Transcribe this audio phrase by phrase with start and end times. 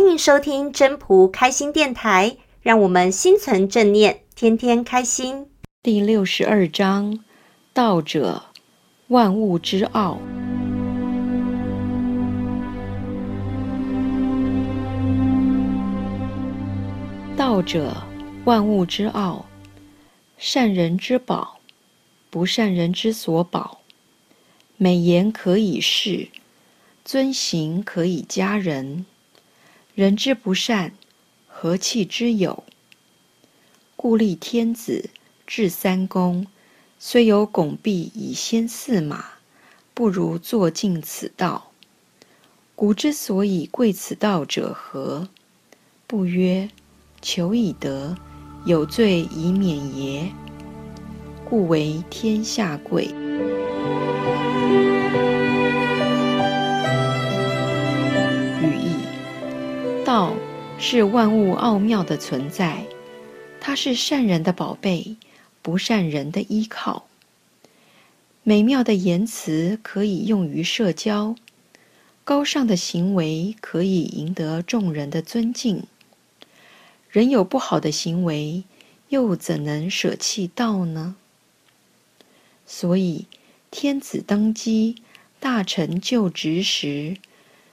[0.00, 5.46] 欢迎收听真仆开心电台，让我们心存正念，天天开心。
[5.82, 7.22] 第六十二章：
[7.74, 8.44] 道者，
[9.08, 10.18] 万物之奥。
[17.36, 17.94] 道者，
[18.46, 19.44] 万物之奥。
[20.38, 21.60] 善人之宝，
[22.30, 23.82] 不善人之所宝。
[24.78, 26.28] 美言可以世，
[27.04, 29.04] 尊行可以加人。
[29.94, 30.92] 人之不善，
[31.48, 32.62] 何弃之有？
[33.96, 35.10] 故立天子，
[35.46, 36.46] 制三公，
[36.98, 39.24] 虽有拱璧以先驷马，
[39.92, 41.72] 不如坐尽此道。
[42.76, 45.28] 古之所以贵此道者何？
[46.06, 46.70] 不曰：
[47.20, 48.16] 求以得，
[48.64, 50.32] 有罪以免邪？
[51.44, 53.12] 故为天下贵。
[60.12, 60.34] 道
[60.76, 62.84] 是万物奥妙的存在，
[63.60, 65.14] 它是善人的宝贝，
[65.62, 67.06] 不善人的依靠。
[68.42, 71.36] 美妙的言辞可以用于社交，
[72.24, 75.84] 高尚的行为可以赢得众人的尊敬。
[77.08, 78.64] 人有不好的行为，
[79.10, 81.14] 又怎能舍弃道呢？
[82.66, 83.26] 所以，
[83.70, 84.96] 天子登基、
[85.38, 87.16] 大臣就职时，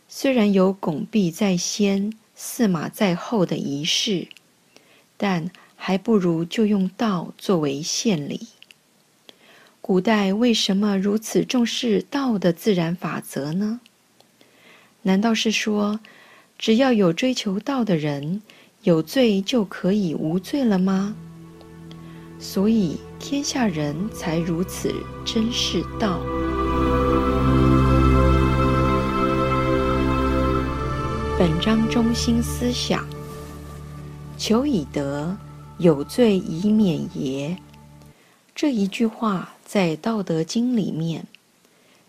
[0.07, 4.27] 虽然有拱璧在先，驷马在后的仪式，
[5.17, 8.47] 但还不如就用道作为献礼。
[9.81, 13.79] 古代为什么如此重视道的自然法则呢？
[15.01, 15.99] 难道是说，
[16.59, 18.43] 只要有追求道的人，
[18.83, 21.15] 有罪就可以无罪了吗？
[22.37, 24.93] 所以天下人才如此
[25.25, 26.21] 珍视道。
[31.39, 33.07] 本章中心思想：
[34.39, 35.37] 求以得，
[35.77, 37.55] 有罪以免也？
[38.55, 41.27] 这一句话在《道德经》里面，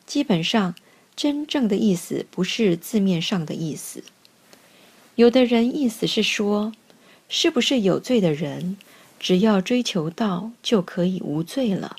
[0.06, 0.74] 基本上
[1.14, 4.02] 真正的意思不是字面上的意思。
[5.16, 6.72] 有的人意思是说，
[7.28, 8.78] 是不是有罪的人，
[9.20, 11.96] 只要追求道就可以无罪了？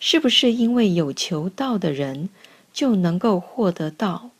[0.00, 2.28] 是不是因为有求道的人，
[2.72, 4.30] 就能够获得道？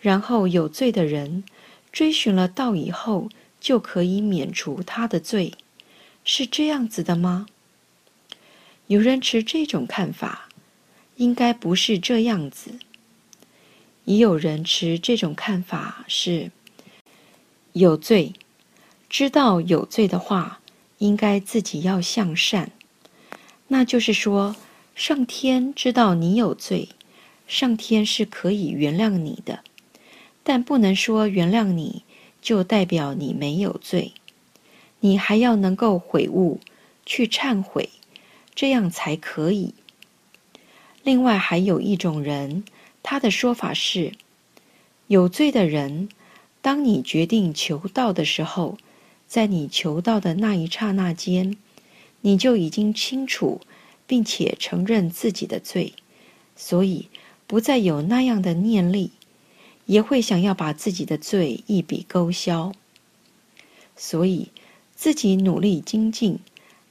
[0.00, 1.44] 然后有罪的人
[1.92, 3.28] 追寻了道以后，
[3.60, 5.52] 就可以免除他的罪，
[6.24, 7.46] 是这样子的吗？
[8.86, 10.48] 有人持这种看法，
[11.16, 12.78] 应该不是这样子。
[14.06, 16.50] 也有人持这种看法是，
[17.74, 18.32] 有罪，
[19.08, 20.60] 知道有罪的话，
[20.98, 22.72] 应该自己要向善。
[23.68, 24.56] 那就是说，
[24.96, 26.88] 上天知道你有罪，
[27.46, 29.62] 上天是可以原谅你的。
[30.52, 32.02] 但不能说原谅你
[32.42, 34.14] 就代表你没有罪，
[34.98, 36.58] 你还要能够悔悟，
[37.06, 37.88] 去忏悔，
[38.52, 39.74] 这样才可以。
[41.04, 42.64] 另外还有一种人，
[43.00, 44.14] 他的说法是：
[45.06, 46.08] 有罪的人，
[46.60, 48.76] 当你决定求道的时候，
[49.28, 51.56] 在你求道的那一刹那间，
[52.22, 53.60] 你就已经清楚
[54.04, 55.92] 并且承认自己的罪，
[56.56, 57.08] 所以
[57.46, 59.12] 不再有那样的念力。
[59.90, 62.72] 也会想要把自己的罪一笔勾销，
[63.96, 64.50] 所以
[64.94, 66.38] 自己努力精进，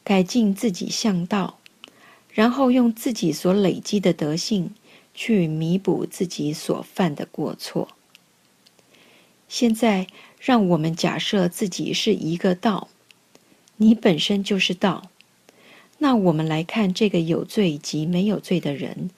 [0.04, 1.60] 改进自己向道，
[2.34, 4.76] 然后用自己所累积的德性
[5.14, 7.88] 去弥补自己所犯的过错。
[9.48, 12.90] 现在，让我们假设自己是一个道，
[13.78, 15.10] 你本身就是道，
[16.00, 19.10] 那我们来看这个有罪及没有罪的人，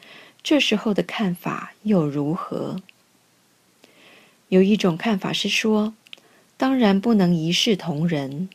[0.44, 2.80] 这时候的看法又如何？
[4.51, 5.94] 有一种看法是说，
[6.57, 8.50] 当然不能一视同仁，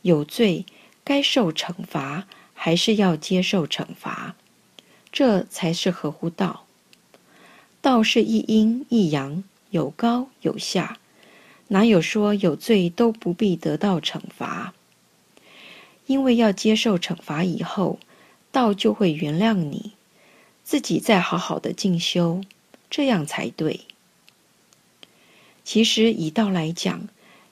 [0.00, 0.64] 有罪
[1.04, 4.36] 该受惩罚，还是要接受惩罚，
[5.12, 6.64] 这才是合乎道。
[7.82, 10.96] 道是一阴一阳，有高有下，
[11.68, 14.72] 哪有说有罪都不必得到惩罚？
[16.06, 17.98] 因为要接受惩罚以后，
[18.50, 19.92] 道就会原谅你，
[20.64, 22.40] 自己再好好的进修，
[22.88, 23.82] 这样才对。
[25.68, 27.10] 其实以道来讲，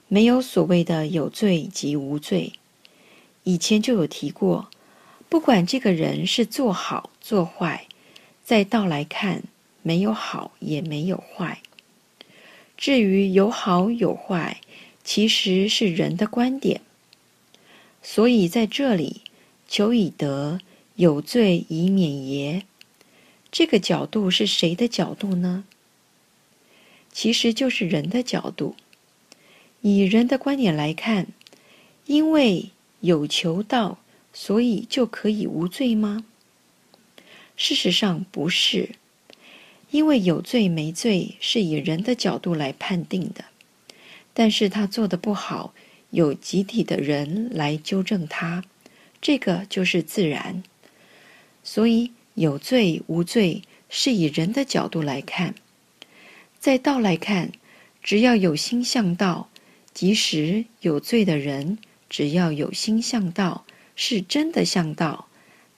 [0.08, 2.54] 没有所谓的有罪及无罪。
[3.44, 4.70] 以前就有提过，
[5.28, 7.86] 不管这个人是做好做坏，
[8.42, 9.42] 在道来看，
[9.82, 11.60] 没有好也没有坏。
[12.78, 14.62] 至于有好有坏，
[15.04, 16.80] 其实是人的观点。
[18.02, 19.20] 所以在这里，
[19.68, 20.58] 求以得，
[20.94, 22.62] 有罪以免也？
[23.52, 25.64] 这个角度是谁的角度呢？
[27.16, 28.76] 其实就是人的角度，
[29.80, 31.28] 以人的观点来看，
[32.04, 32.68] 因为
[33.00, 33.98] 有求道，
[34.34, 36.26] 所以就可以无罪吗？
[37.56, 38.90] 事实上不是，
[39.90, 43.46] 因为有罪没罪是以人的角度来判定的，
[44.34, 45.72] 但是他做的不好，
[46.10, 48.62] 有集体的人来纠正他，
[49.22, 50.62] 这个就是自然。
[51.64, 55.54] 所以有罪无罪是以人的角度来看，
[56.66, 57.52] 在道来看，
[58.02, 59.48] 只要有心向道，
[59.94, 61.78] 即使有罪的人，
[62.10, 63.64] 只要有心向道，
[63.94, 65.28] 是真的向道，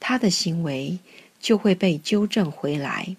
[0.00, 0.98] 他的行为
[1.38, 3.14] 就会被纠正回来。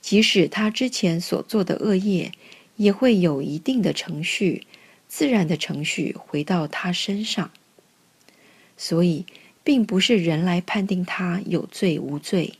[0.00, 2.32] 即使他之前所做的恶业，
[2.74, 4.66] 也会有一定的程序，
[5.06, 7.52] 自然的程序回到他身上。
[8.76, 9.24] 所以，
[9.62, 12.54] 并不是人来判定他有罪无罪，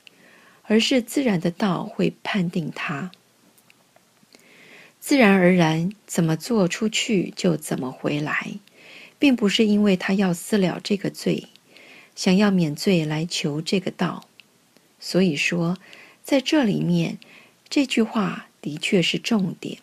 [0.63, 3.11] 而是自然的道会判定他。
[5.07, 8.55] 自然而然，怎么做出去就怎么回来，
[9.21, 11.47] 并不是因为他要私了这个罪，
[12.17, 14.27] 想要免罪来求这个道。
[14.99, 15.79] 所以说，
[16.25, 17.19] 在这里面，
[17.69, 19.79] 这句话的确是重点。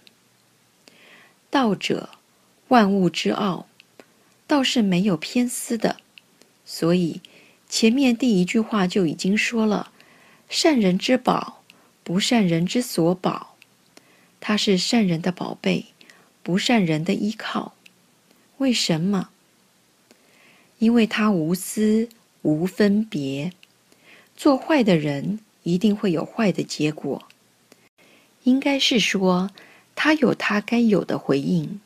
[1.50, 2.10] 道者，
[2.68, 3.68] 万物之奥，
[4.46, 5.96] 道是没有偏私的。
[6.66, 7.22] 所以，
[7.70, 9.94] 前面第一句话就已经说了：
[10.50, 11.64] 善人之宝，
[12.04, 13.53] 不善人之所宝。
[14.46, 15.86] 他是善人的宝贝，
[16.44, 17.76] 不善人的依靠。
[18.58, 19.30] 为什么？
[20.80, 22.10] 因为他无私、
[22.42, 23.54] 无分别。
[24.36, 27.24] 做坏的人一定会有坏的结果。
[28.44, 29.50] 应该是说，
[29.96, 31.80] 他有他该有的回应。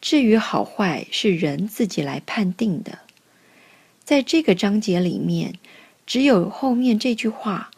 [0.00, 3.00] 至于好坏，是人自己来判定的。
[4.04, 5.58] 在这个章节里面，
[6.06, 7.72] 只有后面这句话：“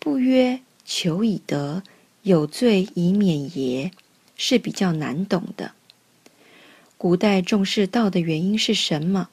[0.00, 1.82] 不曰求以得。”
[2.26, 3.92] 有罪以免耶，
[4.34, 5.70] 是比较难懂的。
[6.98, 9.28] 古代重视道的原因是什么？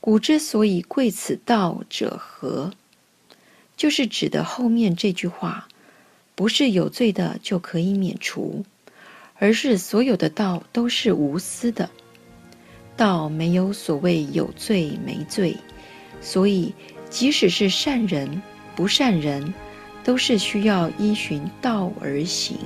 [0.00, 2.70] 古之所以贵此道者何？
[3.76, 5.66] 就是指的后面这句话，
[6.36, 8.64] 不是有罪的就可以免除，
[9.34, 11.90] 而是所有的道都是无私的。
[12.96, 15.56] 道没有所谓有罪没罪，
[16.20, 16.72] 所以
[17.10, 18.40] 即使是善人
[18.76, 19.52] 不善人。
[20.04, 22.58] 都是需要依循道而行。